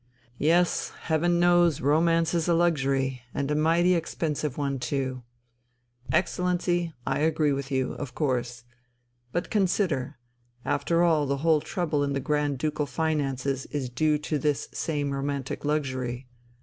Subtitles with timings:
[0.39, 5.21] "Yes, Heaven knows romance is a luxury, and a mighty expensive one too!
[6.11, 8.63] Excellency, I agree with you of course.
[9.31, 10.17] But consider,
[10.65, 15.11] after all the whole trouble in the Grand Ducal finances is due to this same
[15.11, 16.27] romantic luxury.